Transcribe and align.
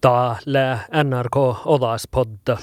Täällä 0.00 0.78
NRK 1.04 1.36
Odaspodda. 1.66 2.58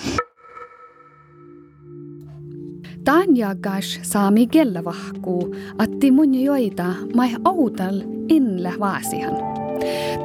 Tanjagas 3.04 4.00
saami 4.02 4.48
kellavahkuu, 4.48 5.56
atti 5.78 6.12
mun 6.12 6.36
joita 6.36 6.86
mai 7.16 7.30
outal 7.46 8.02
inle 8.30 8.74
vaasihan. 8.80 9.34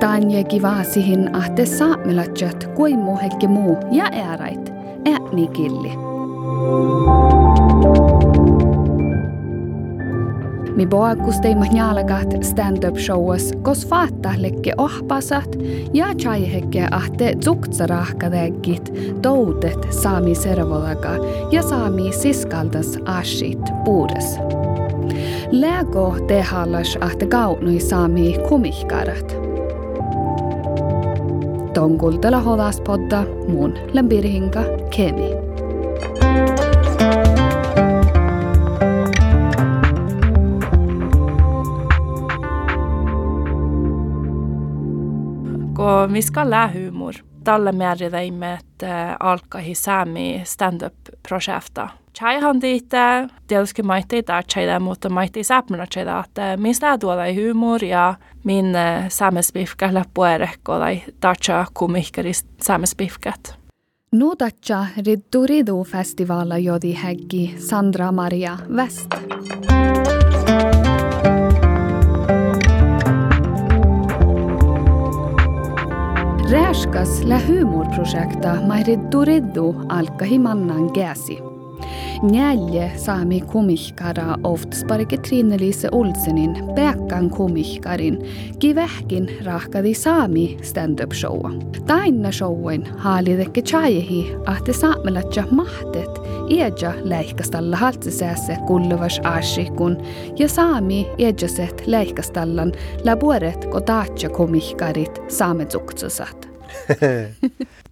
Tanjeki 0.00 0.62
vaasihin 0.62 1.36
ahte 1.36 1.66
saamilatjat 1.66 2.66
kuin 2.74 2.98
muu 2.98 3.18
hekki 3.22 3.48
muu 3.48 3.78
ja 3.90 4.04
äärait, 4.12 4.72
ääni 5.06 5.48
killi. 5.48 5.92
Mi 10.76 10.86
boakus 10.86 11.40
teimme 11.40 11.66
njalagat 11.68 12.44
stand-up 12.44 12.98
showas, 12.98 13.52
kos 13.62 13.86
faattahlekke 13.86 14.72
ohpasat 14.78 15.56
ja 15.92 16.14
chaihekke 16.14 16.88
ahte 16.90 17.34
zuktsarahkadeggit 17.44 18.92
toudet 19.22 19.86
saami 19.90 20.34
servolaga 20.34 21.16
ja 21.52 21.62
saami 21.62 22.12
siskaldas 22.12 22.98
ashit 23.04 23.72
puudes. 23.84 24.38
Lego 25.50 26.16
tehallas 26.26 26.96
ahte 27.00 27.26
gaunui 27.26 27.80
saami 27.80 28.36
kumihkarat. 28.48 29.36
Tonkultela 31.74 32.40
hodaspodda 32.40 33.24
mun 33.48 33.74
lempirhinka 33.92 34.64
kemi. 34.90 35.39
Og 45.80 46.12
vi 46.12 46.22
skal 46.22 46.50
lære 46.52 46.76
humor. 46.76 47.16
Dalle 47.40 47.72
mer 47.72 48.02
i 48.02 48.10
det 48.12 48.26
med 48.36 48.58
et 48.58 48.84
uh, 48.84 49.16
alka 49.32 49.62
hisami 49.64 50.42
stand-up-prosjekter. 50.44 51.96
Chai 52.12 52.40
han 52.42 52.58
dit, 52.60 52.90
det 53.48 53.60
skulle 53.70 53.88
maite 53.88 54.20
der 54.26 54.42
chai 54.42 54.66
det 54.66 54.80
mot 54.82 55.06
maite 55.10 55.44
sapmena 55.46 55.86
chai 55.86 56.04
det 56.04 56.16
at 56.16 56.40
uh, 56.42 56.56
min 56.60 56.74
stad 56.74 57.06
var 57.06 57.22
det 57.22 57.32
humor, 57.38 57.84
ja, 57.84 58.14
min 58.44 58.74
uh, 58.76 59.08
samespifka 59.08 59.88
läppu 59.94 60.26
erekko 60.28 60.78
tai 60.82 61.00
dacha 61.22 61.64
komikkari 61.72 62.34
samespifkat. 62.60 63.54
Nu 64.12 64.34
dacha 64.34 64.86
ridduridu 64.96 65.84
festivala 65.84 66.58
jodi 66.58 66.92
heggi 66.92 67.54
Sandra 67.58 68.12
Maria 68.12 68.58
West. 68.68 69.14
Rääskas 76.50 77.22
lä 77.22 77.40
humorprojekta 77.48 78.54
Mairiddu 78.66 79.24
Riddu 79.24 79.74
alkahi 79.88 80.38
mannan 80.38 80.90
gäsi. 80.94 81.49
Njälje 82.22 82.92
saami 82.96 83.40
komihkara 83.40 84.36
oftsparike 84.44 85.16
Trine-Lise 85.16 85.88
Olsenin 85.92 86.56
pääkkan 86.74 87.30
komihkarin 87.30 88.18
kivähkin 88.58 89.30
rahkadi 89.44 89.94
saami 89.94 90.58
stand-up 90.62 91.12
showa. 91.12 91.50
Tainna 91.86 92.32
showen 92.32 92.86
haalidekke 92.96 93.62
chajehi 93.62 94.36
ahte 94.46 94.72
saamelatja 94.72 95.44
mahtet 95.50 96.20
Eja 96.50 96.92
läihkastalla 97.02 97.76
haltsisääse 97.76 98.56
kulluvas 98.66 99.20
aashikun 99.24 100.02
ja 100.38 100.48
saami 100.48 101.10
ejaset 101.18 101.86
läihkastallan 101.86 102.72
labuoret 103.04 103.64
kodaatja 103.64 104.30
komihkarit 104.30 105.22
saametsuksasat. 105.28 106.48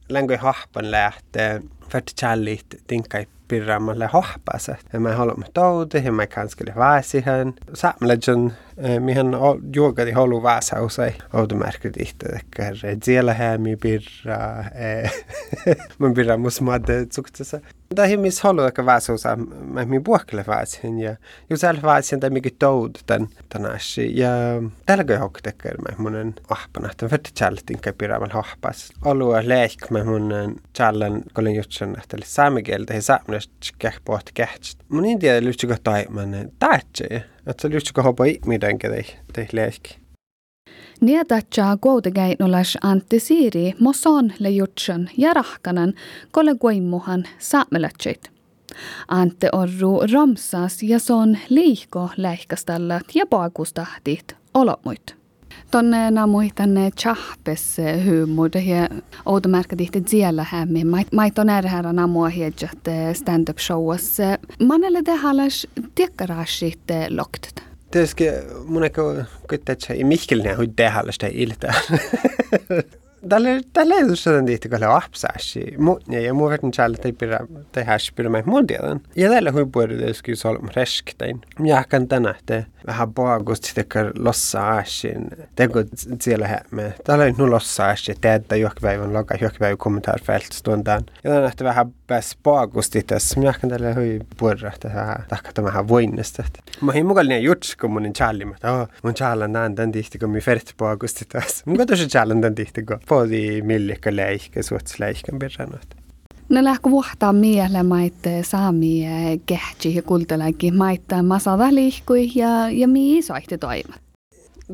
Länkö 0.09 0.37
hahpan 0.47 0.91
lähtee, 0.91 1.63
färti 1.91 2.13
challit 2.21 2.67
pirraamalle 3.49 4.07
hohpase. 4.13 4.77
Ja 4.93 5.01
mä 5.01 5.13
haluamme 5.13 5.47
touti, 5.55 6.03
ja 6.05 6.13
mä 6.13 6.27
kanskelle 6.27 6.73
vaasihan. 6.77 7.55
Saamelajan, 7.75 8.53
mihän 9.01 9.27
juokati 9.77 10.11
halu 10.11 10.43
vaasa 10.43 10.83
usein. 10.83 11.15
Outomärkkyt 11.33 11.97
ihte, 11.97 12.27
että 12.27 13.05
siellä 13.05 13.35
hämi 13.35 13.77
pirra. 13.77 14.65
Mun 15.99 16.15
pirra 16.15 16.37
mus 16.37 16.61
madde 16.61 17.07
tsuktasa. 17.07 17.61
Da 17.97 18.05
hi 18.07 18.17
mis 18.17 18.41
halu 18.41 18.63
että 18.63 18.87
vaasa 18.87 19.13
usa, 19.13 19.37
mä 19.37 19.85
mi 19.85 20.01
puhkele 20.01 20.45
vaasihan. 20.47 20.99
Ja 20.99 21.17
just 21.51 21.61
siellä 21.61 21.83
vaasihan, 21.83 22.21
tai 22.21 22.31
mikä 22.31 22.51
toud 22.59 22.91
tän 23.07 23.29
tänäsi. 23.49 24.19
Ja 24.19 24.29
tällä 24.87 25.05
kai 25.05 25.17
hoktekker 25.17 25.77
mä 25.79 25.97
munen 25.99 26.35
ahpana. 26.51 26.91
Tän 26.97 27.09
färti 27.09 27.31
challitin 27.39 27.81
kai 27.81 27.93
pirraamalle 27.99 28.35
hohpas. 28.35 28.93
Alue 29.05 29.49
leik 29.49 29.91
mä 29.91 30.05
munen 30.05 30.57
challan, 30.77 31.23
kolin 31.33 31.57
jutsen, 31.57 31.97
että 32.03 32.17
saamikieltä 32.25 32.95
he 32.95 33.01
saamelajan 33.01 33.35
just 33.35 33.75
kähpoht 33.79 34.27
kähtst. 34.35 34.79
Mun 34.89 35.05
en 35.05 35.19
tiedä 35.19 35.45
lyhtsykö 35.45 35.77
taiman 35.85 36.51
taatse. 36.59 37.25
Että 37.49 37.63
se 37.63 37.71
lyhtsykö 37.71 38.03
hopa 38.03 38.25
ihmiden 38.25 38.79
tei 38.79 39.05
tei 39.33 39.49
lehki. 39.53 39.99
Nietatja 41.01 41.79
kuutekäinulas 41.81 42.79
Antti 42.83 43.21
Siiri 43.21 43.73
moson 43.81 44.33
le 44.39 44.51
jutsen 44.51 45.11
ja 45.17 45.35
rahkanan 45.35 45.95
kolle 46.31 46.55
kuimuhan 46.55 47.25
saamelatsit. 47.39 48.31
Antti 49.09 49.47
orru 49.53 50.01
romsas 50.13 50.83
ja 50.83 50.99
son 50.99 51.39
liihko 51.49 52.11
läihkastallat 52.17 53.05
ja 53.15 53.27
paakustahtit 53.27 54.37
olomuit. 54.55 55.17
Tonne 55.71 55.97
tänne 56.55 56.91
chahpes 56.91 57.77
humor 58.05 58.51
ja 58.55 58.89
outomärkä 59.27 59.77
tihti 59.77 60.03
siellä 60.07 60.47
hämmin. 60.51 60.87
Mait 61.13 61.39
on 61.39 61.49
ärhärä 61.49 61.93
namua 61.93 62.29
hiedjat 62.29 62.79
stand-up 63.13 63.59
showas. 63.59 64.19
Manelle 64.67 65.03
te 65.03 65.15
halas 65.15 65.67
tiekkaraasit 65.95 66.81
loktet. 67.11 67.63
Tietysti 67.91 68.25
mun 68.65 68.85
ehkä 68.85 69.03
kyttätsä 69.49 69.95
ei 69.95 70.05
mihkelinen 70.05 70.57
hui 70.57 70.69
tehdä 70.77 71.03
sitä 71.13 71.27
iltaa. 73.23 73.29
Tällä 73.29 73.49
tällä 73.73 73.95
ei 73.95 74.05
ole 74.05 74.43
tihti 74.47 74.69
kyllä 74.69 74.97
apsaasi. 74.97 75.75
Mutta 75.79 76.17
ja 76.17 76.35
muu 76.35 76.49
verran 76.49 76.71
täällä 76.71 76.97
ei 77.05 77.13
pidä 77.13 77.39
tehdä 77.73 77.97
pidä 78.17 78.29
mä 78.29 78.43
mun 78.47 78.67
tiedän. 78.67 79.01
Ja 79.17 79.31
tällä 79.31 79.53
hui 79.53 79.67
puhuta 79.67 79.95
tietysti 79.95 80.37
solm 80.37 80.69
resktein. 80.77 81.41
Minä 81.59 81.85
kan 81.89 82.09
tänä 82.09 82.35
että 82.39 82.65
vähän 82.87 83.15
paagust 83.15 83.65
sitä 83.65 83.85
lossa 84.19 84.67
aasin. 84.67 85.27
Teko 85.57 85.79
siellä 86.21 86.49
hämme. 86.49 86.95
Tällä 87.05 87.25
ei 87.25 87.35
nu 87.39 87.51
lossa 87.51 87.87
aasin. 87.87 88.17
Tehdä 88.21 88.57
johkipäivän 88.57 89.13
loka 89.13 89.35
johkipäivän 89.41 89.79
kommentaarfält 89.79 90.53
stundan. 90.53 91.03
Ja 91.25 91.31
tänä 91.31 91.49
että 91.49 91.65
vähän 91.65 91.93
pääs 92.07 92.39
paagust 92.43 92.97
tässä. 93.07 93.41
Minä 93.41 93.55
kan 93.61 93.71
tällä 93.71 93.95
hui 93.95 94.21
puhuta 94.37 94.69
että 94.75 94.89
vähän 94.95 95.25
takka 95.29 95.63
vähän 95.63 95.89
voinnesta. 95.89 96.45
Mä 96.81 96.93
hin 96.93 97.07
mukallinen 97.07 97.43
juts 97.43 97.77
kun 97.77 97.91
mun 97.91 98.13
challi. 98.13 98.45
Mutta 98.45 98.89
mun 99.03 99.15
challan 99.15 99.53
tämän 99.53 99.75
tämän 99.75 99.93
tihti 99.93 100.19
kun 100.19 100.31
mi 100.31 100.41
fert 100.41 100.75
paagust 100.77 101.23
tässä. 101.29 101.63
Mun 101.67 101.77
katsoin 101.77 102.09
challan 102.09 102.41
tämän 102.41 102.55
tihti 102.55 102.83
kun 102.83 103.01
فاضي 103.09 103.63
ملك 103.63 104.09
لايك 104.09 104.43
كسوت 104.55 105.01
لايك 105.01 105.17
كان 105.17 105.39
بيرانوت 105.39 105.95
Nälä 106.49 106.77
vuohtaa 106.91 107.33
miele 107.33 107.83
maitte 107.83 108.43
saami 108.43 109.07
kehtsi 109.47 110.03
kultelaki 110.03 110.71
maitta 110.71 111.23
masada 111.23 111.75
liikkui 111.75 112.31
ja, 112.35 112.71
ja 112.71 112.89
mii 112.89 113.23
soitti 113.23 113.59
toima. 113.59 113.95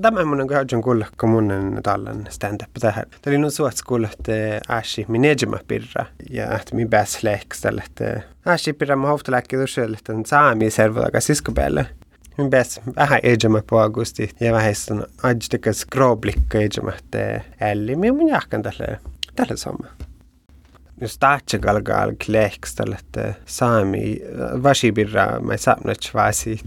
Tämä 0.01 0.25
mun 0.25 0.41
on 0.41 0.47
kahdun 0.47 0.83
kuulla, 0.83 1.07
kun 1.21 1.29
mun 1.29 1.51
on 1.53 1.81
tallan 1.83 2.27
stand-up 2.31 2.71
tähän. 2.81 3.05
Tämä 3.23 3.37
oli 3.37 3.51
suht 3.51 3.79
kuulla, 3.87 4.09
että 4.13 4.33
äsi 4.71 5.05
minejimä 5.09 5.59
pirra 5.69 6.07
ja 6.31 6.45
että 6.45 6.77
min 6.77 6.91
pääs 6.91 7.23
lehks 7.23 7.61
tälle, 7.61 7.83
että 7.87 8.23
äsi 8.47 8.73
pirra 8.73 8.97
mä 8.97 9.09
hofta 9.09 9.33
läkki 9.33 9.57
tuossa, 9.57 9.83
että 9.83 10.13
saami 10.27 10.71
servoda 10.71 11.11
ka 11.11 11.21
siskupäälle. 11.21 11.87
Pääs 12.51 12.81
vähän 12.97 13.21
ejämä 13.23 13.63
på 13.71 13.81
augusti. 13.81 14.31
Ja 14.41 14.53
vähän 14.53 14.75
sitten 14.75 15.07
ajstikas 15.23 15.87
groblikka 15.87 16.59
ejämä, 16.59 16.93
että 16.99 17.41
älli. 17.61 17.97
Minä 17.97 18.13
mun 18.13 18.29
jahkan 18.29 18.63
tälle, 18.63 19.01
tälle 19.37 19.57
sama. 19.57 19.89
Jos 21.01 21.19
tahtse 21.19 21.59
galgal 21.59 22.13
klehkställä, 22.27 22.97
että 23.01 23.35
saami 23.47 24.21
vasibirra 24.63 25.41
mä 25.41 25.57
saapnat 25.57 25.99
vaasiit. 26.15 26.63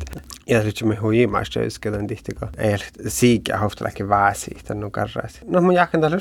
Ja 0.49 0.63
nyt 0.63 0.83
me 0.83 0.95
hui 0.95 1.27
maasta 1.27 1.61
yskedän 1.61 2.07
tihtikö. 2.07 2.47
Ei 2.57 2.75
siikä 3.07 3.57
hoftaläkin 3.57 4.09
vaasiit, 4.09 4.69
no 4.69 4.89
karraasi. 4.89 5.39
No 5.45 5.61
mun 5.61 5.73
jahkan 5.73 6.01
tällä 6.01 6.17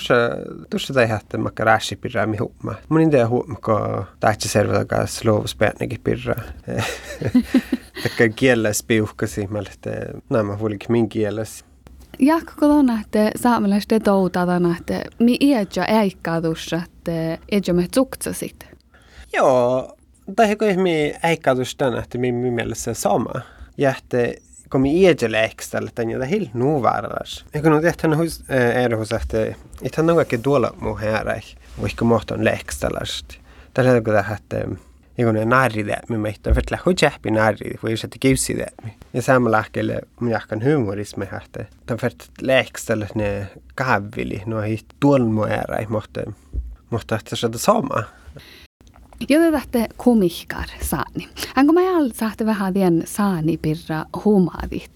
tuossa 0.71 0.95
tai 0.95 1.07
hättä 1.09 1.39
mä 1.39 1.51
karashi 1.51 1.97
pirra 1.97 2.27
mi 2.27 2.37
huuma. 2.37 2.75
Mun 2.89 3.01
inte 3.01 3.23
huuma, 3.23 3.55
kun 3.65 4.05
tahtse 4.21 4.49
servata 4.49 5.07
slovuspäännekin 5.07 6.01
pirra. 6.05 6.35
Tekkä 8.03 8.29
kieles 8.29 8.83
piuhkasi, 8.83 9.47
mä 9.47 9.59
lähtee, 9.65 10.07
nämä 10.31 10.57
huolikin 10.57 10.93
min 10.93 11.09
kieles. 11.09 11.65
Jakko 12.19 12.53
kotona, 12.61 13.01
että 13.01 13.31
saamelaisten 13.37 14.03
toutadana, 14.03 14.77
että 14.81 15.05
mi 15.19 15.37
iäjä 15.41 15.85
äikkaatussa, 15.89 16.81
että 16.85 17.39
iäjä 17.53 17.73
me 17.73 17.87
tsuksasit. 17.91 18.67
Joo, 19.33 19.97
tai 20.37 20.57
kun 20.57 20.83
mi 20.83 21.15
äikkaatussa 21.23 21.79
tänä, 21.79 21.99
että 21.99 22.19
mi, 22.19 22.33
mi 22.33 22.51
mielessä 22.51 22.95
sama. 22.95 23.33
Ja 23.79 23.91
että 23.91 24.35
kom 24.69 24.87
i 24.87 25.07
eje 25.07 25.29
leikstelle 25.29 25.91
tänne 25.95 26.19
det 26.19 26.27
helt 26.27 26.55
nuvaras. 26.55 27.45
Jag 27.53 27.63
kunde 27.63 27.81
det 27.81 28.03
han 28.03 28.13
hus 28.13 28.43
är 28.49 28.91
hos 28.91 29.13
att 29.13 29.31
det 29.31 29.55
han 29.97 30.07
något 30.07 30.31
dåla 30.45 30.73
mo 30.79 30.95
här 30.95 31.45
och 31.81 31.89
inte 31.89 32.05
måste 32.05 32.35
en 32.35 32.45
leikstallast. 32.45 33.39
Det 33.73 33.81
är 33.81 34.01
det 34.01 34.21
att 34.21 34.55
jag 35.15 35.27
kunde 35.29 35.45
narri 35.45 35.83
det 35.83 36.01
med 36.09 36.21
mig. 36.21 36.37
Det 36.43 36.55
för 36.55 36.61
att 36.61 36.71
jag 36.71 37.11
häppi 37.11 37.31
narri 37.31 37.77
för 37.81 37.89
jag 37.89 37.99
sätter 37.99 38.29
givsi 38.29 38.55
det. 38.55 38.71
Jag 39.13 39.25
samma 39.25 39.51
läkele 39.51 40.01
om 40.17 40.29
jag 40.29 40.43
kan 40.43 40.63
humorism 40.63 41.21
med 41.21 41.29
att 41.33 41.59
det 41.85 41.99
för 41.99 42.07
att 42.07 42.29
leikstället 42.39 43.15
ne 43.15 43.47
kavili 43.75 44.43
no 44.47 44.61
hit 44.61 44.85
tuolmo 45.01 45.47
era 45.47 45.83
i 45.83 45.87
måste 45.87 46.33
måste 46.89 47.15
att 47.15 47.53
det 47.53 47.59
samma. 47.59 48.05
Joten 49.29 49.53
tähtä 49.53 49.87
komihkar 49.97 50.67
saani. 50.83 51.29
Anko 51.57 51.73
mä 51.73 51.81
all 51.97 52.11
sahte 52.15 52.47
vähän 52.47 52.75
tien 52.75 53.03
saani 53.07 53.57
pirra 53.57 54.05
humaadit. 54.25 54.93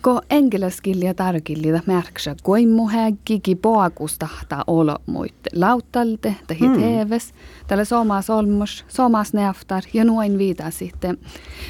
Ko 0.00 0.20
engelskilja 0.30 1.14
tarkillia 1.14 1.80
märksä 1.86 2.36
koimmu 2.42 2.88
häkki 2.88 3.54
poakustahta 3.62 4.64
olo 4.66 4.96
muit 5.06 5.34
lauttalte 5.52 6.34
tai 6.46 6.56
mm. 6.60 6.82
teves. 6.82 7.34
Tällä 7.66 7.84
somas 7.84 8.30
olmus, 8.30 8.84
somas 8.88 9.32
neftar 9.32 9.82
ja 9.92 10.04
noin 10.04 10.38
viita 10.38 10.70
sitten. 10.70 11.18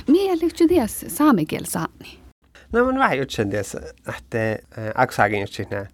Mielikö 0.08 0.66
ties 0.68 1.04
saamikiel 1.08 1.64
saani? 1.64 2.20
No 2.72 2.84
mun 2.84 2.98
vähän 2.98 3.18
jutsen 3.18 3.50
ties, 3.50 3.74
että 4.16 4.38
aksagin 4.94 5.40
jutsin 5.40 5.66
nää. 5.70 5.86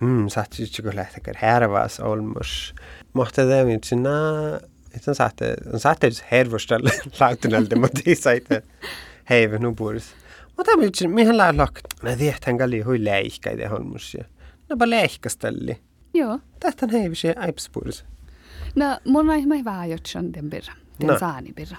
Hmm, 0.00 0.28
saat 0.28 0.58
jutsi 0.58 0.82
kun 0.82 0.96
lähtekär 0.96 1.36
härvas 1.38 2.00
olmus. 2.00 2.74
Mohta 3.12 3.46
teemme 3.46 3.72
jutsin 3.72 4.02
nää 4.02 4.60
Sitten 4.94 5.14
saatte, 5.14 5.54
saatte 5.76 6.10
hervostella 6.30 6.90
lautunalta, 7.20 7.76
mutta 7.76 8.00
ei 8.06 8.14
saitte 8.14 8.62
heive 9.30 9.58
nupuris. 9.58 10.14
Mutta 10.56 10.76
mä 10.76 10.84
jutsin, 10.84 11.10
mihin 11.10 11.36
lää 11.36 11.56
lak, 11.56 11.80
mä 12.02 12.16
tiedän 12.16 12.58
kalli 12.58 12.80
hui 12.80 13.04
leihkäitä 13.04 13.68
holmusia. 13.68 14.24
No 14.68 14.76
pa 14.76 14.90
leihkastelli. 14.90 15.78
Joo. 16.14 16.38
Tähtän 16.60 16.90
heivisi 16.90 17.28
aipspuris. 17.36 18.04
No 18.74 18.98
mun 19.04 19.30
on 19.30 19.36
ihan 19.36 19.64
vähän 19.64 19.90
jutsan 19.90 20.32
den 20.32 20.50
birra, 20.50 20.74
den 21.00 21.08
no. 21.08 21.18
saani 21.18 21.52
birra. 21.52 21.76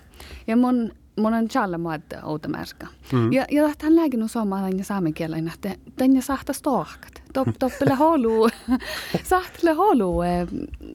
Ja 0.47 0.55
mun 0.55 0.91
mun 1.15 1.33
on 1.33 1.47
challe 1.47 1.77
muad 1.77 2.01
outamärka. 2.23 2.87
Mm. 3.11 3.31
Ja, 3.33 3.45
ja 3.51 3.69
hän 3.81 3.95
lääkin 3.95 4.23
usoma 4.23 4.61
tänne 4.61 4.83
saamen 4.83 5.13
kielen, 5.13 5.47
että 5.47 5.75
tänne 5.95 6.21
sahta 6.21 6.53
stohkat. 6.53 7.23
Top, 7.33 7.47
toppele 7.59 7.93
holu, 7.93 8.49
sahtele 9.23 9.73
holu 9.73 10.17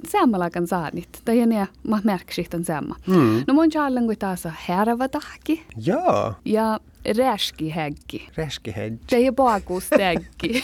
saamalakan 0.08 0.66
saanit. 0.66 1.08
Tai 1.24 1.46
ne 1.46 1.68
mä 1.88 2.00
märksikten 2.04 2.64
samma. 2.64 2.96
Mm. 3.06 3.44
No 3.46 3.54
mun 3.54 3.70
challen 3.70 4.06
kuin 4.06 4.18
taas 4.18 4.44
härva 4.66 5.08
tahki. 5.08 5.66
Joo. 5.76 6.34
Ja 6.44 6.80
räski 7.16 7.70
häggi. 7.70 8.28
Räski 8.34 8.70
häggi. 8.70 9.04
Det 9.10 9.26
är 9.26 9.32
bakustäggi. 9.32 10.62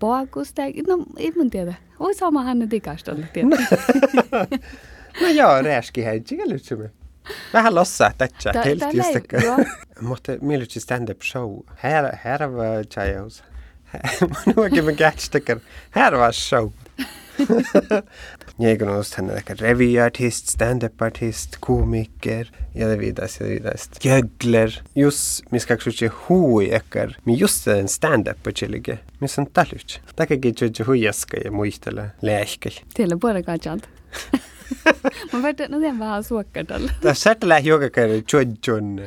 bakustäggi? 0.00 0.82
No, 0.88 1.04
ei 1.16 1.32
mun 1.36 1.50
tiedä. 1.50 1.74
Oi 2.00 2.14
sama 2.14 2.42
hän 2.42 2.68
tikastolle 2.68 3.28
tiedä. 3.32 3.56
no 5.22 5.28
joo, 5.28 5.62
räski 5.62 6.02
häggi, 6.02 6.36
kyllä 6.36 6.58
Vähän 7.52 7.74
lossa, 7.74 8.12
tätsä, 8.18 8.52
helt 8.64 8.94
just 8.94 9.14
det. 9.14 9.66
Mutta 10.00 10.32
mieluitsi 10.40 10.80
stand-up 10.80 11.22
show. 11.22 11.60
Här, 11.76 12.16
här 12.24 12.52
var 12.52 12.84
tjejos. 12.84 13.44
Nu 14.46 14.52
oikein 14.56 14.84
me 14.84 14.92
kätsitäkään. 14.92 15.60
Här 15.90 16.16
var 16.16 16.32
show. 16.32 16.72
Jag 18.56 18.70
är 18.82 19.16
henne 19.16 19.36
ehkä 19.36 19.54
revyartist, 19.54 20.48
stand-up-artist, 20.48 21.56
komiker 21.60 22.50
ja 22.72 22.88
det 22.88 22.96
vidare, 22.96 23.28
ja 23.40 23.46
det 23.46 23.54
vidare. 23.54 23.76
Jögler. 24.00 24.82
Just, 24.94 25.52
mi 25.52 25.60
ska 25.60 25.76
ksuutsi 25.76 26.08
hui 26.08 26.70
ekkar, 26.74 27.16
mi 27.24 27.34
just 27.34 27.64
den 27.64 27.88
stand-up 27.88 28.48
chillige. 28.54 28.98
Mi 29.20 29.28
on 29.38 29.46
taluts. 29.46 30.00
Täkäkin 30.16 30.54
ksuutsi 30.54 30.82
huijaska 30.82 31.36
ja 31.44 31.52
muistele 31.52 32.10
leehkäi. 32.22 32.72
Teillä 32.94 33.14
on 33.14 33.20
puolella 33.20 33.42
katsant. 33.42 33.88
mä 35.32 35.38
miten 35.42 35.98
vähän 35.98 36.24
suokkadalla. 36.24 36.92
Tässä 37.00 37.36
lähtee 37.42 37.70
joka 37.70 37.90
kerran 37.90 38.22
chuchun. 38.22 39.00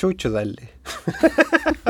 Chuchudalli. 0.00 0.68
Äh, 0.88 1.14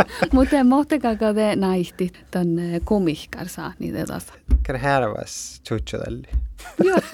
Mutta 0.33 0.65
mohtekakaa 0.65 1.35
te 1.35 1.57
naihti 1.57 2.13
tänne 2.31 2.81
komihkarsaa 2.85 3.73
niitä 3.79 4.07
tasa. 4.07 4.33
Kerran 4.63 4.83
härväs 4.83 5.61
chuchudalli. 5.69 6.27
Joo. 6.85 6.99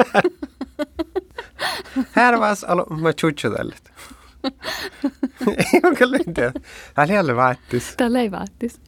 Härväs 2.12 2.64
aloimme 2.64 3.12
chuchudallit. 3.12 3.90
ei 5.48 5.80
ole 5.82 5.96
kyllä 5.96 6.18
mitään. 6.26 6.52
Täällä 6.94 7.14
ei 7.14 7.20
ole 7.20 7.36
vaattis. 7.36 7.94
Täällä 7.96 8.20
ei 8.20 8.30
vaattis. 8.30 8.80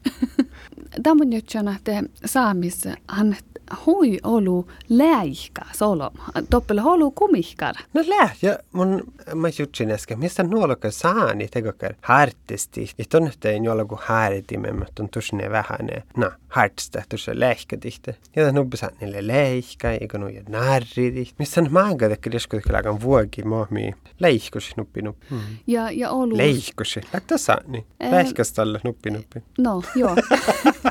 Tämä 1.03 1.21
on 1.21 1.29
nyt 1.29 1.49
sanottu 1.49 1.91
saamis, 2.25 2.81
annet 3.07 3.45
hui 3.85 4.19
olu 4.23 4.67
läihka 4.89 5.61
solo. 5.73 6.11
Toppel 6.49 6.79
holu 6.79 7.11
kumihkar. 7.11 7.75
No 7.93 8.03
lää, 8.07 8.29
ja 8.41 8.59
mun 8.71 9.03
mä 9.35 9.47
jutsin 9.59 9.91
äsken, 9.91 10.19
mistä 10.19 10.43
nuoloka 10.43 10.91
saani 10.91 11.47
tegokar 11.47 11.93
hartisti. 12.01 12.89
Ja 12.97 13.05
tunnettiin 13.09 13.63
jollaku 13.63 13.99
haaritimme, 14.01 14.71
mutta 14.71 15.03
on 15.03 15.09
tusne 15.09 15.49
vähän. 15.49 15.89
No, 16.17 16.31
hartista, 16.47 17.03
tuossa 17.09 17.31
läihka 17.35 17.77
tihti. 17.77 18.11
Ja 18.11 18.17
tämän 18.35 18.55
nubbisan 18.55 18.89
niille 19.01 19.27
läihka, 19.27 19.91
eikä 19.91 20.17
nuja 20.17 20.41
narri 20.49 21.11
tihti. 21.11 21.35
Mistä 21.39 21.61
on 21.61 21.67
maaga 21.71 22.09
tekki 22.09 22.31
liesku 22.31 22.57
lagan 22.69 23.01
vuoki 23.01 23.43
mohmi. 23.43 23.93
Läihkus 24.19 24.77
nuppi 24.77 25.01
nuppi. 25.01 25.25
Mm. 25.29 25.39
Ja, 25.67 25.91
ja 25.91 26.09
olu... 26.09 26.37
Läihkus, 26.37 26.99
lähtä 27.13 27.37
saani. 27.37 27.85
Läihkastalle 28.11 28.79
nuppi 28.83 29.09
nuppi. 29.09 29.43
No, 29.57 29.81
joo. 29.95 30.15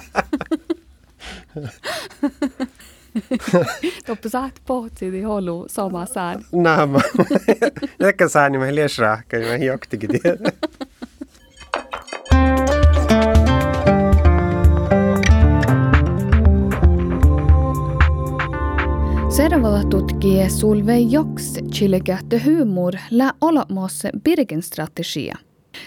Pohtsi 4.67 5.13
di 5.13 5.23
holu 5.23 5.65
sama 5.69 6.07
sään. 6.07 6.45
Naama. 6.53 7.01
Ehkä 8.01 8.29
sään 8.29 8.53
niin 8.53 8.61
mä 8.61 8.75
lies 8.75 8.99
rahka, 8.99 9.37
niin 9.37 9.49
mä 9.49 9.57
hioktikin 9.57 10.11
tiedä. 10.11 10.53
Seuraavalla 19.37 19.85
tutkii 19.85 20.51
Solveig 20.51 21.13
Joks 21.13 21.55
chilikähtä 21.73 22.37
humor 22.45 22.95
lä 23.11 23.33
olemassa 23.41 24.09
Birgen 24.25 24.63
strategia. 24.63 25.46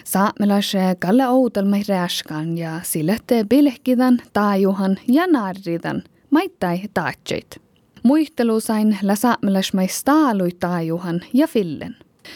Saamelais 0.09 0.73
Kalle 0.99 1.27
Outalmai 1.27 1.81
rääskan 1.87 2.57
ja 2.57 2.79
silette 2.83 3.45
bilehkidan, 3.49 4.21
taajuhan 4.33 4.97
ja 5.07 5.27
narridan– 5.27 6.03
maittai 6.29 6.79
taatseit. 6.93 7.61
Muistelu 8.03 8.59
sain 8.59 8.97
la 9.01 9.15
saamelasmai 9.15 9.87
staalui 9.87 10.49
taajuhan 10.59 11.21
ja 11.33 11.47
fillen. 11.47 11.95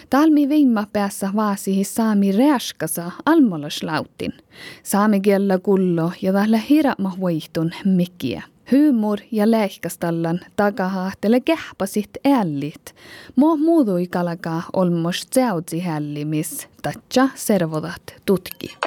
Talmi 0.10 0.50
viimma 0.50 0.88
päässä 0.94 1.30
vaasihi 1.36 1.84
saami 1.84 2.32
reaskasa 2.32 3.12
almolaslautin. 3.26 4.34
Saami 4.84 5.22
kiellä 5.22 5.60
kullo 5.60 6.12
ja 6.22 6.34
tällä 6.34 6.58
hirama 6.58 7.14
voihtun 7.20 7.72
mikkiä. 7.86 8.44
Humor 8.72 9.20
ja 9.32 9.52
leikastallan 9.52 10.40
takahahtele 10.56 11.40
kähpasit 11.40 12.10
ällit. 12.26 12.96
Mo 13.36 13.58
muudui 13.58 14.08
kalakaa 14.08 14.64
olmos 14.74 15.26
tseutsi 15.26 15.80
hällimis, 15.80 16.68
tatsa 16.82 17.30
servodat 17.36 18.16
tutki. 18.26 18.78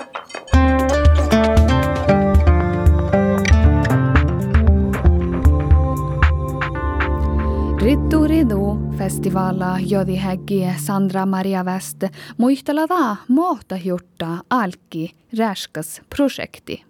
Ritturidu 7.83 8.78
festivala 8.99 9.78
jodi 9.80 10.16
häggi 10.16 10.64
Sandra 10.76 11.26
Maria 11.26 11.64
West 11.64 12.04
muistella 12.38 12.87
da 12.88 13.16
mohta 13.28 13.76
hjorta 13.76 14.38
alki 14.50 15.11
räskas 15.38 16.00
projekti. 16.16 16.85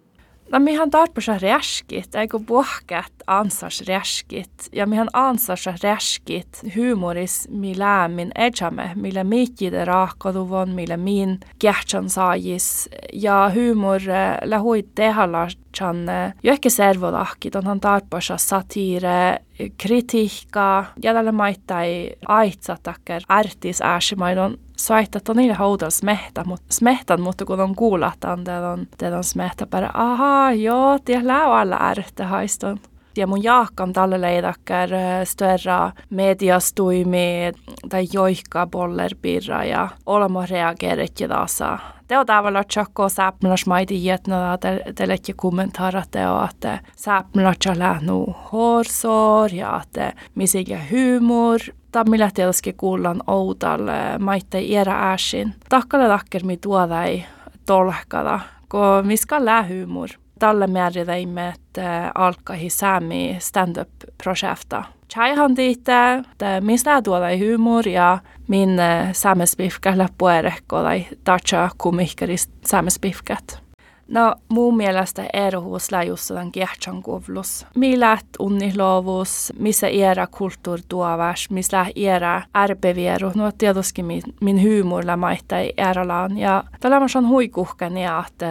No 0.51 0.59
mihän 0.59 0.91
tarpeessa 0.91 1.37
räskit, 1.41 2.15
eikö 2.15 2.39
puhkat 2.45 3.13
ansas 3.27 3.83
räskit, 3.87 4.51
ja 4.71 4.87
mihän 4.87 5.07
ansas 5.13 5.65
räskit 5.83 6.61
humoris 6.75 7.47
milämin 7.51 8.31
ejamme, 8.35 8.91
millä 8.95 9.23
mikkide 9.23 9.85
rahkaduvon, 9.85 10.69
millä 10.69 10.97
min. 10.97 11.39
Kähtsän 11.59 12.09
saajis, 12.09 12.89
ja 13.13 13.51
humor 13.55 14.01
lähui 14.43 14.85
tehalla 14.95 15.47
chan 15.77 16.05
jo 16.43 16.51
ehkä 16.51 16.69
servodahki, 16.69 17.49
onhan 17.55 17.79
tarpeessa 17.79 18.37
satire, 18.37 19.39
kritiikka, 19.77 20.85
ja 21.03 21.13
tällä 21.13 21.31
maittai 21.31 22.09
aitsatakker 22.27 23.21
artis 23.27 23.81
ääsimaidon 23.81 24.57
soittaa 24.79 25.35
niille 25.35 25.53
haudalla 25.53 25.91
smehtä, 25.91 26.43
mut, 26.43 26.61
smehtän, 26.71 27.21
mutta 27.21 27.45
kun 27.45 27.59
on 27.59 27.75
kuulahtaan, 27.75 28.43
teillä 28.43 28.69
on, 28.69 28.87
teillä 28.97 29.17
on 29.17 29.23
smehtä 29.23 29.67
päällä, 29.67 29.89
ahaa, 29.93 30.53
joo, 30.53 30.99
tiedä 31.05 31.37
alla 31.37 31.77
ärte 31.81 32.23
haiston. 32.23 32.79
Ja 33.17 33.27
mun 33.27 33.43
jaakan 33.43 33.93
tälle 33.93 34.21
leidakkar 34.21 34.89
störra 35.23 35.91
mediastuimi 36.09 37.51
tai 37.89 38.07
joikka 38.13 38.67
bollerbirra 38.67 39.63
ja 39.63 39.87
olema 40.05 40.45
reageerit 40.45 41.19
ja 41.19 41.27
taasa. 41.27 41.79
Det 42.09 42.17
on 42.17 42.25
tavallaan 42.25 42.65
tjokko 42.65 43.09
säpmlas 43.09 43.65
maiti 43.65 44.05
jetna 44.05 44.57
te 44.95 45.07
letje 45.07 45.33
kommentarat 45.33 46.11
det 46.13 46.29
och 46.29 46.43
att 46.43 47.77
lähnu 47.77 48.33
horsor 48.51 49.53
ja 49.53 49.69
att 49.75 49.97
misikä 50.35 50.79
humor 50.91 51.59
Tammilla 51.91 52.29
tietysti 52.33 52.73
kuullaan 52.73 53.21
oudalle 53.27 54.17
maittai 54.19 54.71
iera 54.71 55.13
äsin. 55.13 55.53
Takkalle 55.69 56.07
takker 56.07 56.45
mi 56.45 56.57
tuodai 56.57 57.25
tolkada, 57.65 58.39
kun 58.69 59.07
miska 59.07 59.45
lähumor. 59.45 60.07
Tälle 60.09 60.26
määritäimme, 60.67 61.47
että 61.47 62.11
alkaa 62.15 62.55
säämi 62.67 63.35
stand-up-projekta. 63.39 64.83
Chaihan 65.13 65.55
tiitä, 65.55 66.13
että 66.31 66.61
mistä 66.61 67.01
tuoda 67.01 67.27
humor 67.37 67.87
ja 67.87 68.17
min 68.47 68.69
saamespifkä 69.11 69.97
läppuerehko 69.97 70.81
tai 70.81 71.05
tatsa 71.23 71.69
kumihkeris 71.77 72.49
saamespifkät. 72.65 73.66
No 74.07 74.35
mun 74.49 74.77
mielestä 74.77 75.25
erohuus 75.33 75.91
läjussadan 75.91 76.51
kiehtan 76.51 77.03
kuvlus. 77.03 77.65
Millät 77.75 78.25
unnilovus, 78.39 79.53
missä 79.59 79.87
era 79.87 80.27
kulttuur 80.27 80.79
tuovas, 80.89 81.49
missä 81.49 81.85
era 81.95 82.41
ärpevieru. 82.57 83.31
No 83.35 83.51
tietysti 83.57 84.03
min, 84.03 84.21
min 84.41 84.61
humorilla 84.63 85.17
maittai 85.17 85.73
eralaan. 85.77 86.37
Ja 86.37 86.63
tällä 86.79 86.99
on 87.17 87.27
huikuhkani, 87.27 88.01
että 88.03 88.45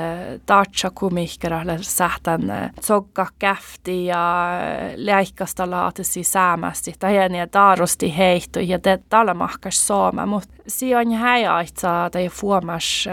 tatsa 0.46 0.90
kumihkeralle 0.94 1.78
sähtän 1.80 2.72
tsogga 2.80 3.26
käfti 3.38 4.06
ja 4.06 4.48
läikkasta 4.96 5.70
laatisi 5.70 6.24
säämästi. 6.24 6.94
Tai 6.98 7.16
ja 7.16 7.46
taarosti 7.46 8.16
heitto 8.16 8.60
ja 8.60 8.78
te 8.78 8.98
tällä 9.08 9.34
mahkas 9.34 9.86
saama. 9.86 10.26
Mutta 10.26 10.55
sijoin 10.68 11.12
häiaitsaa 11.12 12.10
tai 12.10 12.28
fuomas 12.28 13.08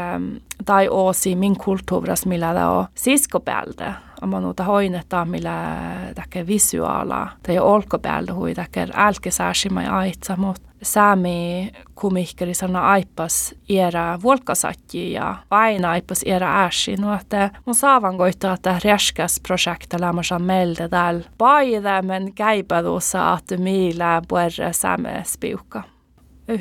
tai 0.66 0.88
oosi 0.90 1.36
min 1.36 1.58
kulttuuras 1.58 2.26
millä 2.26 2.54
det 2.54 2.66
on 2.66 2.86
siskopälde. 2.96 3.94
Om 4.22 4.30
man 4.30 4.46
uta 4.46 4.64
hoinetta 4.64 5.26
millä 5.26 5.78
täke 6.16 6.48
visuaala 6.48 7.28
tai 7.48 7.60
olkopälde 7.60 8.32
hui 8.32 8.54
täke 8.54 8.88
älkesääsimai 8.94 9.88
aitsa, 9.88 10.36
mutta 10.38 10.70
säämi 10.82 11.72
kumihkeri 11.96 12.54
sana 12.54 12.82
aipas 12.82 13.56
era 13.70 14.20
volkasatji 14.24 15.14
ja 15.14 15.36
aina 15.52 15.90
aipas 15.90 16.24
era 16.26 16.66
äsi. 16.66 16.96
No 16.96 17.14
että 17.14 17.50
mun 17.66 17.76
saavan 17.76 18.18
koittaa, 18.18 18.54
että 18.54 18.80
räskäs 18.86 19.42
projekta 19.48 19.98
lämmäsä 20.00 20.40
melde 20.40 20.90
täällä. 20.90 21.24
Paide, 21.38 22.02
men 22.02 22.34
käypädussa, 22.34 23.38
että 23.40 23.58
millä 23.58 24.22
puerre 24.28 24.74
sääme 24.74 25.24
spiukka. 25.26 25.93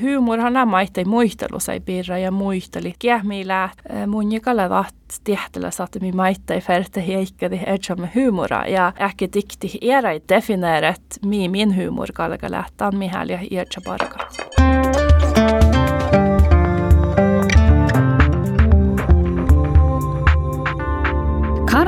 Humorhan 0.03 0.53
nämä 0.53 0.67
maittai 0.67 1.05
muistelussa 1.05 1.73
piirra 1.85 2.19
ja 2.19 2.31
muisteli. 2.31 2.95
Kiehmiillä 2.99 3.69
mun 4.07 4.33
jakalle 4.33 4.71
vaht 4.71 4.95
tihtellä 5.25 5.71
saatu 5.71 5.99
mi 6.01 6.13
maittai 6.13 6.61
färte 6.61 7.07
heikkadi 7.07 7.61
ertsamme 7.67 8.11
humora 8.15 8.67
ja 8.67 8.93
äkki 9.01 9.29
dikti 9.33 9.79
erai 9.81 10.21
defineeret 10.29 11.03
mi 11.27 11.49
min 11.49 11.77
humor 11.77 12.09
kallega 12.15 12.51
lähtään 12.51 12.97
mi 12.97 13.09
häliä 13.09 13.41
ertsa 13.51 13.81
parkat. 13.85 14.52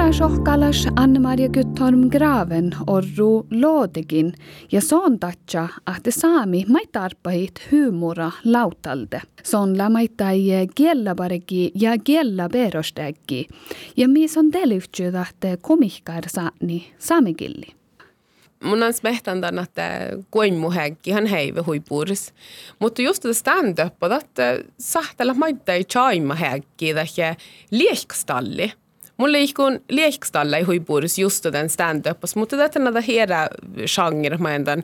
Kuulajasohkalas 0.05 0.87
Anne-Maria 0.97 1.49
Gyttorm 1.49 2.11
Graven 2.11 2.71
orru 2.87 3.47
loodegin 3.51 4.33
ja 4.73 4.81
soon 4.81 5.19
tatsa, 5.19 5.69
ahte 5.87 6.11
saami 6.11 6.65
mai 6.69 6.87
tarpahit 6.93 7.61
hyymura 7.73 8.31
lautalde. 8.45 9.23
Sonla 9.43 9.89
maitai 9.91 10.69
kiellaparegi 10.75 11.73
ja 11.75 11.99
kiellaperostegi 12.05 13.49
ja 13.97 14.09
mis 14.09 14.37
on 14.37 14.51
telivtsyy 14.51 15.13
tahte 15.13 15.57
komihkar 15.63 16.25
saani 16.29 16.93
saamikilli. 16.99 17.67
Mun 18.65 18.83
on 18.83 18.93
smehtan 18.93 19.41
tämän, 19.41 19.65
että 19.65 20.09
kuin 20.31 20.55
muhekki 20.55 21.11
hän 21.11 21.27
heivä 21.27 21.63
huipuuris. 21.67 22.35
Mutta 22.79 23.03
just 23.03 23.23
tätä 23.23 23.35
stand-up, 23.35 24.13
että 24.21 24.59
sahtella 24.79 25.35
maittai 25.35 25.85
chaima 25.85 26.35
hekki, 26.35 26.91
että 26.91 27.37
liehkstalli. 27.71 28.73
Mulle 29.17 29.41
ihkun 29.41 29.81
liekstalla 29.89 30.57
i 30.57 30.63
huipuudessa 30.63 31.21
just 31.21 31.45
den 31.45 31.71
stand-upas, 31.71 32.37
mutta 32.37 32.57
tätä 32.57 32.79
näitä 32.79 33.01
hiera 33.01 33.49
genre, 33.97 34.37
mä 34.37 34.55
en 34.55 34.65
tämän, 34.65 34.83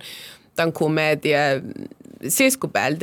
tämän 0.57 0.73
komedia 0.73 1.39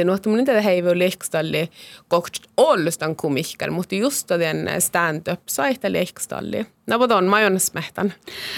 no 0.06 0.14
että 0.14 0.30
mun 0.30 0.40
inte 0.40 0.64
heivu 0.64 0.90
liekstalli 0.94 1.70
kokt 2.08 2.38
ollustan 2.58 3.16
komikkar, 3.16 3.72
mutta 3.72 3.96
just 3.96 4.30
den 4.30 4.70
stand-up 4.80 5.42
saita 5.46 5.92
liekstalli. 5.92 6.66
No 6.88 7.00
vad 7.00 7.12
on, 7.12 7.26
mä 7.26 7.44
oon 7.44 7.60
smehtan. 7.60 8.14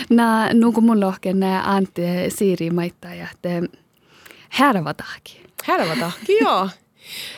Na, 0.09 0.53
nuku 0.53 0.81
mun 0.81 0.99
lohken 0.99 1.43
Antti 1.43 2.01
Siiri 2.29 2.69
maittaa, 2.69 3.13
että 3.13 3.49
härva 4.49 4.93
tahki. 4.93 5.41
Härva 5.63 5.95
tahki, 5.95 6.37
joo. 6.41 6.69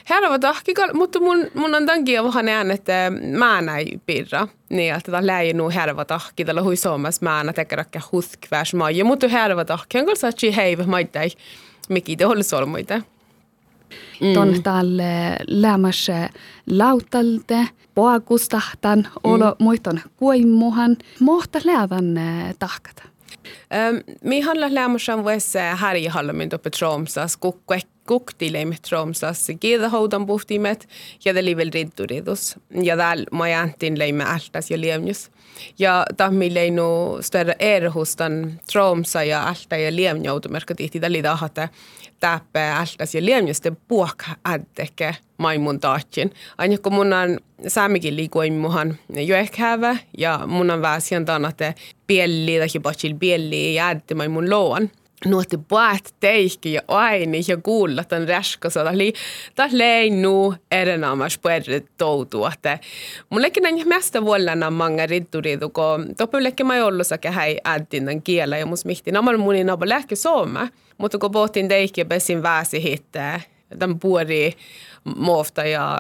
Här 0.06 0.30
var 0.30 0.40
tahkikal, 0.40 0.94
mutta 0.94 1.20
mun, 1.20 1.48
mun 1.54 1.76
on 1.76 1.86
tankia 1.86 2.24
vähän 2.24 2.46
näen, 2.46 2.72
että 2.72 3.12
mä 3.38 3.62
näin 3.62 4.02
pirra. 4.06 4.48
Niin, 4.70 4.96
että 4.96 5.12
tämä 5.12 5.28
läi 5.28 5.54
nu 5.54 5.70
härva 5.70 6.06
tahki, 6.06 6.46
tällä 6.46 6.62
hui 6.62 6.76
suomas 6.76 7.22
mä 7.22 7.44
näin 7.44 7.54
tekeräkkä 7.54 8.02
huskvärs 8.12 8.74
maja, 8.74 9.06
mutta 9.06 9.28
härva 9.28 9.66
tahki 9.66 10.00
on 10.00 10.06
kanssa 10.06 10.28
että 10.28 10.52
heivä 10.52 10.84
maittai, 10.84 11.30
mikä 11.90 12.16
te 12.18 12.26
oli 12.26 12.44
solmuita. 12.44 13.02
Mm. 14.22 14.34
Ton 14.34 14.64
tälle 14.64 15.36
lämmässä 15.48 16.30
lautalte, 16.70 17.68
poakustahtan, 17.96 19.08
olo 19.24 19.50
mm. 19.50 19.64
muiston 19.64 20.02
kuimuhan, 20.18 20.98
mohta 21.20 21.60
läävän 21.66 22.20
tahkata. 22.60 23.11
Um, 23.90 24.02
mi 24.24 24.42
handlar 24.42 24.74
lämmässä 24.74 25.24
vuessa 25.24 25.60
härjehallamint 25.60 26.54
uppe 26.54 26.70
Tromsas, 26.70 27.38
kukkue 27.38 27.80
koktileimet 28.06 28.82
Tromsas 28.82 29.48
kiedahoudan 29.60 30.26
puhtimet 30.26 30.90
ja 31.26 31.34
livel 31.34 31.70
ridduridus. 31.74 32.56
Ja 32.84 32.98
täällä 32.98 33.26
mä 33.32 33.50
jääntin 33.50 34.00
leimme 34.00 34.24
ältäs 34.28 34.72
ja 34.72 34.82
liemjus. 34.82 35.32
Ja 35.80 36.06
tahmi 36.18 36.54
leinu 36.54 37.18
större 37.22 37.56
erhustan 37.60 38.60
Tromsa 38.72 39.24
ja 39.24 39.48
ältä 39.48 39.78
ja 39.78 39.96
liemjoutumerkka 39.96 40.76
tihti 40.76 41.00
täli 41.00 41.22
tahate 41.22 41.70
täppä 42.20 42.78
ältäs 42.78 43.16
ja 43.16 43.26
liemjus 43.26 43.62
te 43.62 43.72
puok 43.88 44.24
äddeke 44.50 45.16
maimun 45.38 45.80
taatsin. 45.80 46.34
Aina 46.58 46.78
kun 46.78 46.94
mun 46.94 47.14
on 47.14 47.40
saamikin 47.68 48.16
liikuin 48.16 48.54
muhan 48.54 48.98
jo 49.10 49.36
ehkä 49.36 49.96
ja 50.18 50.40
mun 50.48 50.72
on 50.72 50.82
väsiän 50.82 51.26
tanate 51.26 51.76
pielli 52.08 52.60
tai 52.60 52.82
patsil 52.84 53.16
pielli 53.20 53.76
ja 53.76 53.88
äddi 53.88 54.16
maimun 54.16 54.50
loan 54.50 54.90
nuotti 55.26 55.58
paat 55.58 56.16
teikki 56.20 56.74
ja 56.74 56.82
aini 56.88 57.42
ja 57.48 57.58
kuulla 57.58 58.04
tämän 58.04 58.28
räskosa. 58.28 58.84
Tämä 58.84 58.96
oli, 58.96 59.14
tämä 59.56 59.70
oli 59.74 60.10
nu 60.10 60.54
erinomaisesti 60.72 61.42
puhuta 61.42 61.92
toutua. 61.98 62.52
Mullekin 63.30 63.64
näin 63.64 63.88
mesta 63.88 64.26
vuonna 64.26 64.72
manga 64.72 65.06
ritturidu, 65.06 65.70
kun 65.70 66.16
topullekin 66.18 66.68
mä 66.68 66.86
ollut 66.86 67.08
sekä 67.08 67.32
hei 67.32 67.60
ädin 67.66 68.06
tämän 68.06 68.22
kielä 68.22 68.58
ja 68.58 68.66
mus 68.66 68.86
mihti. 68.86 69.12
Nämä 69.12 69.38
mun 69.38 69.54
niin 69.54 69.70
on 69.70 69.78
lähke 69.84 70.16
sooma, 70.16 70.68
mutta 70.98 71.18
kun 71.18 71.32
pohtin 71.32 71.68
teikki 71.68 72.02
ja 72.02 72.06
pesin 72.06 72.44
väsi 72.44 72.84
hittää, 72.84 73.42
tämän 73.80 74.00
puori 74.00 74.54
muofta 75.16 75.64
ja 75.64 76.00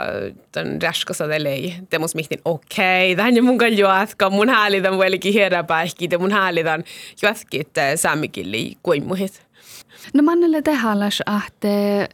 tämän 0.51 0.81
raskasade 0.81 1.43
lei. 1.43 1.73
Te 1.89 1.99
mus 1.99 2.15
mihtin, 2.15 2.39
okei, 2.45 3.13
okay, 3.13 3.15
tähän 3.15 3.35
ja 3.35 3.43
mun 3.43 3.57
kan 3.57 3.77
juotka, 3.77 4.29
mun 4.29 4.49
häälitän 4.49 4.97
vuelikin 4.97 5.33
hieräpäihki, 5.33 6.07
te 6.07 6.17
mun 6.17 6.31
häälitän 6.31 6.83
juotkit 7.23 7.69
saamikilli 7.95 8.77
kuimuhit. 8.83 9.45
No 10.13 10.23
mannelle 10.23 10.61
tehallas, 10.61 11.21
että 11.47 11.67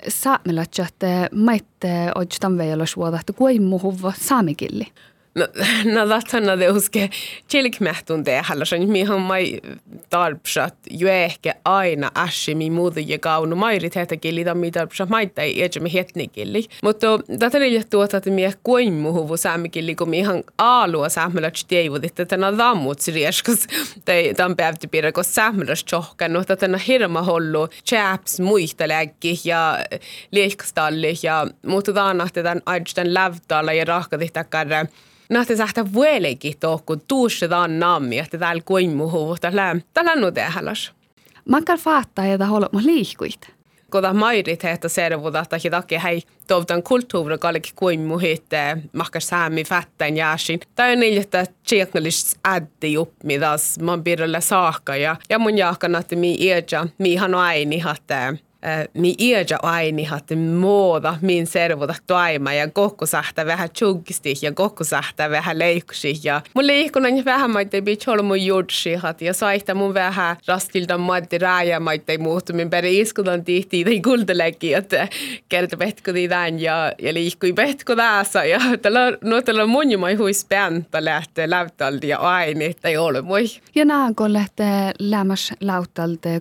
saamelat, 0.08 0.80
että 0.80 1.30
maitte 1.32 2.12
oikeastaan 2.16 2.58
vielä 2.58 2.86
suoda, 2.86 3.20
että 3.20 3.34
kuimuhuva 3.34 4.14
saamikilli. 4.22 4.88
No, 5.38 5.48
no 5.86 6.08
tätä 6.08 6.60
det 6.60 6.70
uske 6.72 7.10
chilkmehtun 7.50 8.24
te 8.24 8.42
hallasan 8.42 8.88
mi 8.90 9.04
han 9.04 9.22
mai 9.22 9.60
tarpsat 10.10 10.74
ju 10.90 11.08
ehkä 11.08 11.56
aina 11.66 12.12
äsi 12.16 12.56
mi 12.56 12.70
muuta 12.70 13.00
ja 13.00 13.20
kaunu 13.20 13.56
mairit 13.56 13.96
heitä 13.96 14.18
kili 14.18 14.46
tam 14.46 14.58
mi 14.58 14.72
tarpsat 14.72 15.10
maita 15.10 15.42
ei 15.42 15.64
edes 15.64 15.80
mi 15.80 15.94
hetni 15.94 16.28
kili. 16.28 16.66
Mutta 16.84 17.08
tätä 17.40 17.58
ei 17.58 17.84
tuota 17.90 18.18
että 18.18 18.30
mi 18.30 18.50
kuin 18.64 18.94
muhu 18.94 19.38
saami 19.38 19.70
kili 19.70 19.96
kun 19.96 20.10
mi 20.10 20.22
han 20.22 20.44
alua 20.58 21.10
saamela 21.10 21.52
teivu 21.68 22.00
että 22.02 22.26
tänä 22.26 22.58
dammut 22.58 23.08
rieskas 23.14 23.68
tai 24.06 24.34
tam 24.38 24.56
päivti 24.56 24.88
pidä 24.88 25.12
kun 25.12 25.24
saamela 25.24 25.76
chohkan 25.90 26.34
no 26.34 26.44
tätä 26.44 26.78
hirma 26.88 27.22
hollu 27.22 27.68
chaps 27.86 28.40
muista 28.40 28.88
läggi 28.88 29.40
ja 29.44 29.80
liekastalli 30.32 31.14
ja 31.24 31.48
mutta 31.66 31.94
taana 31.94 32.28
tämän 32.34 32.62
aidsten 32.66 33.14
lävtalla 33.14 33.74
ja 33.74 33.86
rahkati 33.86 34.30
Nahti 35.30 35.58
sähtä 35.58 35.94
vuelikin 35.94 36.54
tohku 36.60 36.96
tuusse 36.96 37.48
taan 37.48 37.80
nammi, 37.80 38.20
että 38.20 38.38
täällä 38.38 38.62
kuimuhu, 38.66 39.38
tällä 39.42 39.76
tällä 39.94 40.16
nu 40.16 40.32
tehdälas. 40.32 40.94
Makar 41.50 41.78
faattaa, 41.78 42.26
että 42.26 42.46
haluat 42.46 42.74
liikkuit 42.74 43.58
goda 43.92 44.14
majoriteet 44.14 44.82
servuda 44.88 45.40
että 45.40 45.60
hidakin 45.64 46.02
hei 46.02 46.24
tovtan 46.48 46.84
kulttuuri 46.84 47.38
kallik 47.38 47.68
kuin 47.76 48.00
muhit 48.00 48.46
makka 48.94 49.20
saami 49.20 49.64
fattan 49.64 50.18
jääsin. 50.18 50.60
Tai 50.76 50.92
on 50.92 51.00
niin, 51.00 51.22
että 51.22 51.46
tjekknallis 51.70 52.38
äddi 52.48 52.94
jup, 52.94 53.12
midas 53.24 53.80
man 53.80 54.04
birrelle 54.04 54.42
saakka 54.42 54.96
ja, 54.96 55.16
ja 55.30 55.40
mun 55.40 55.58
jaakana, 55.58 56.00
että 56.00 56.16
mi 56.16 56.36
iäja, 56.40 56.88
mi 56.98 57.16
han 57.16 57.36
aini, 57.36 57.84
että 57.96 58.34
mi 58.94 59.16
iäja 59.20 59.58
aini 59.62 60.04
hatte 60.04 60.36
muuta 60.36 61.18
min 61.22 61.48
servuta 61.48 61.96
toima 62.08 62.54
ja 62.54 62.68
kokkusahta 62.68 63.46
vähän 63.46 63.70
tjuggisti 63.70 64.34
ja 64.42 64.52
kokkusahta 64.52 65.30
vähän 65.30 65.60
leikkusi 65.60 66.20
ja 66.24 66.42
mun 66.54 66.68
liikkunan 66.68 67.18
ja 67.18 67.26
vähän 67.26 67.52
maitte 67.52 67.82
bitch 67.82 68.08
holo 68.08 68.24
mun 68.24 68.46
judsi 68.46 68.96
hat 68.96 69.22
ja 69.22 69.34
saihta 69.34 69.76
mun 69.76 69.94
vähän 69.94 70.38
rastilta 70.48 70.98
maitte 70.98 71.38
rääjä 71.38 71.80
maitte 71.80 72.18
muuttu 72.18 72.54
min 72.54 72.70
pere 72.70 72.92
iskutan 72.92 73.44
tihti 73.44 73.84
tai 73.84 74.02
kultelegi 74.02 74.74
että 74.74 75.08
kerta 75.50 75.78
petku 75.78 76.12
tämän 76.30 76.60
ja 76.60 76.92
ja 77.02 77.14
liikkui 77.14 77.54
petku 77.54 77.96
tässä 77.96 78.44
ja 78.44 78.60
tällä 78.82 79.18
no 79.22 79.42
tällä 79.42 79.66
mun 79.66 79.92
ju 79.92 79.98
mai 80.00 80.16
hui 80.16 80.34
spänta 80.34 81.06
lähtee 81.06 81.50
lähtalti 81.50 82.08
ja 82.08 82.18
aini 82.18 82.74
tai 82.82 82.98
ole 82.98 83.22
moi. 83.22 83.46
Ja 83.76 83.86
naanko 83.86 84.34
lähtee 84.34 84.92
lämmäs 85.00 85.54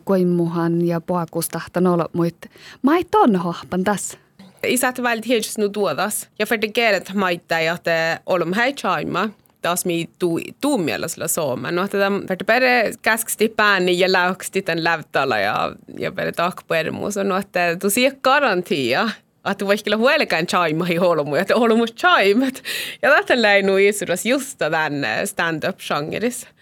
koimuhan 0.04 0.86
ja 0.86 1.00
poakustahta 1.00 1.80
nolo 2.16 2.22
muit 2.22 2.50
mai 2.82 3.04
ton 3.04 3.36
hohpan 3.36 3.84
tässä. 3.84 4.18
Isät 4.66 5.02
väldigt 5.02 5.28
helt 5.28 5.58
nu 5.58 5.68
tuodas. 5.68 6.28
Ja 6.38 6.46
för 6.46 6.56
det 6.56 6.74
geret 6.74 7.14
maita 7.14 7.60
ja 7.60 7.76
te 7.76 8.18
olum 8.26 8.52
hei 8.52 8.72
chaima 8.72 9.28
taas 9.62 9.84
mi 9.84 10.08
tu 10.18 10.40
tuumialasla 10.60 11.28
sooma. 11.28 11.70
No 11.70 11.88
tätä 11.88 12.10
för 12.28 12.44
pere 12.44 12.92
käsksti 13.02 13.48
pääni 13.48 13.98
ja 13.98 14.12
lauksti 14.12 14.62
tän 14.62 14.84
lävtala 14.84 15.38
ja 15.38 15.72
ja 15.98 16.12
pere 16.12 16.32
takpuermus 16.32 17.16
no 17.16 17.36
että 17.36 17.76
tu 17.80 17.90
sie 17.90 18.10
garantia 18.22 19.10
att 19.44 19.58
du 19.58 19.66
vaikka 19.66 19.96
huelekään 19.96 20.46
chaima 20.46 20.86
i 20.88 20.96
holomu, 20.96 21.34
että 21.34 21.54
holomu 21.54 21.86
chaimet. 21.86 22.62
Ja 23.02 23.10
tätä 23.10 23.42
läinu 23.42 23.76
isuras 23.76 24.26
just 24.26 24.60
den 24.60 25.06
stand-up-genreissa. 25.24 26.48
Ja 26.48 26.54
tällä 26.54 26.55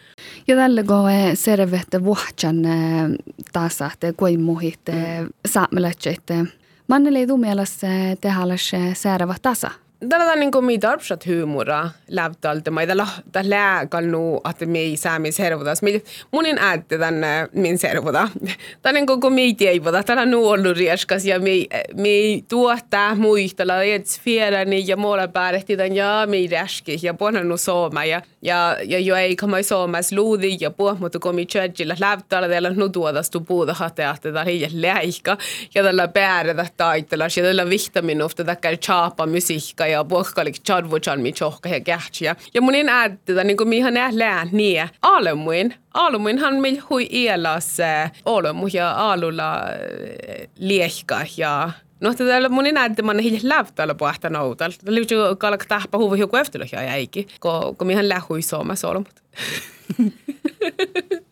kun 0.82 0.96
servette 1.34 2.04
vuohtjan 2.04 2.56
taasahte 3.52 4.12
kuin 4.12 4.40
muhit 4.40 4.80
saamelaiset. 5.46 6.22
Manne 6.88 7.18
ei 7.18 7.26
tuu 7.26 7.36
mielessä 7.36 7.86
tehdä 8.20 8.36
säärävä 8.94 9.34
tasa. 9.42 9.70
Tällä 10.08 10.36
niin 10.36 10.64
mi 10.64 10.78
tarpsat 10.78 11.26
huumora 11.26 11.90
läptalta, 12.08 12.70
mä 12.70 12.86
tällä 12.86 13.06
tällä 13.32 13.86
kalnu, 13.88 14.40
että 14.50 14.66
me 14.66 14.78
ei 14.78 14.96
saa 14.96 15.18
min 15.18 15.32
servutas. 15.32 15.80
Munin 16.30 16.58
äätte 16.58 16.98
tänne 16.98 17.48
min 17.52 17.78
servuta. 17.78 18.28
Tämä 18.82 18.92
niin 18.92 19.06
kuin 19.06 19.32
mi 19.32 19.54
teivuta, 19.54 20.02
tällä 20.02 20.26
nu 20.26 20.48
ollut 20.48 20.76
rieskas 20.76 21.24
ja 21.24 21.40
me 21.40 21.50
me 21.94 22.42
tuottaa 22.48 23.14
muistella 23.14 23.82
et 23.82 24.06
sfärani 24.06 24.84
ja 24.86 24.96
måla 24.96 25.28
päärehti 25.28 25.76
tän 25.76 25.96
ja 25.96 26.26
me 26.26 26.36
rieski 26.50 26.98
ja 27.02 27.14
puhunut 27.14 27.46
nu 27.46 27.56
sooma 27.56 28.04
ja 28.04 28.22
ja 28.42 28.76
ja 28.84 28.98
jo 28.98 29.16
ei 29.16 29.36
kama 29.36 29.62
soomas 29.62 30.12
luudi 30.12 30.56
ja 30.60 30.70
puh 30.70 30.98
mutta 30.98 31.18
kun 31.18 31.34
mi 31.34 31.46
churchilla 31.46 31.94
läptalla 32.00 32.48
tällä 32.48 32.70
nu 32.70 32.88
tuotas 32.88 33.30
tu 33.30 33.40
puuda 33.40 33.74
hatte 33.74 34.04
että 34.04 34.32
tämä 34.32 34.42
ei 34.42 34.68
läihka 34.72 35.38
ja 35.74 35.82
tällä 35.82 36.08
päärätä 36.08 36.66
taitella 36.76 37.24
ja 37.36 37.42
tällä 37.42 37.68
vihtaminufta 37.68 38.44
tällä 38.44 38.76
chapa 38.76 39.26
musiikka 39.26 39.86
ja 39.94 40.04
puhkalik 40.04 40.56
chadvuchan 40.66 41.20
mi 41.20 41.32
chohka 41.32 41.68
ja 41.68 41.80
kähtsiä. 41.80 42.36
Ja 42.54 42.62
mun 42.62 42.74
en 42.74 42.86
niin 43.44 43.56
kuin 43.56 43.68
mihan 43.68 43.94
nähdään 43.94 44.18
lään 44.18 44.48
niin. 44.52 44.88
Alemuin, 45.02 45.74
alemuin 45.94 46.38
han 46.38 46.54
mil 46.54 46.76
hui 46.90 47.08
ielas 47.12 47.76
olemu 48.24 48.66
ja 48.72 49.10
alulla 49.12 49.60
liehka 50.58 51.26
ja 51.36 51.70
No, 52.00 52.14
tällä 52.14 52.48
mun 52.48 52.66
enää, 52.66 52.84
että 52.84 53.02
mä 53.02 53.14
hiljaa 53.22 53.40
lävtällä 53.42 53.94
puhta 53.94 54.30
noutal. 54.30 54.70
Tällä 54.70 54.94
liittyy 54.94 55.36
kalk 55.38 55.64
tahpa 55.66 55.98
huvi 55.98 56.18
joku 56.18 56.36
eftelö 56.36 56.66
ja 56.72 56.82
jäikin, 56.82 57.28
kun, 57.40 57.76
kun 57.76 57.86
mihän 57.86 58.08
lähui 58.08 58.42
Suomessa 58.42 58.88
olemut. 58.88 59.22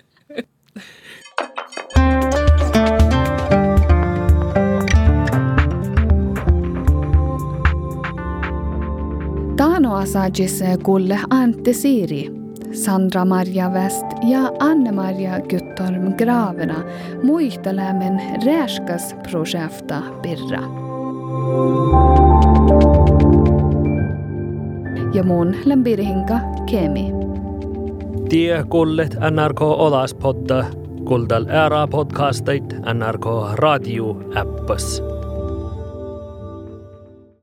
Asajis 10.03 10.62
kulle 10.83 11.19
Ante 11.31 11.73
Siri, 11.73 12.31
Sandra 12.73 13.25
Maria 13.25 13.69
West 13.71 14.07
ja 14.23 14.51
Anne-Maria 14.61 15.41
Guttorm 15.41 16.15
Gravena 16.19 16.75
muistelämen 17.23 18.21
räskas 18.45 19.15
projekta 19.31 20.03
Birra. 20.23 20.62
Ja 25.15 25.23
mun 25.25 25.57
lempirihinka 25.65 26.41
Kemi. 26.71 27.12
Tie 28.29 28.65
kullet 28.69 29.15
NRK 29.31 29.62
Olaspodda, 29.62 30.65
kuldal 31.05 31.47
ära 31.47 31.87
podcastait 31.87 32.75
NRK 32.95 33.27
Radio 33.55 34.17
appas. 34.35 35.12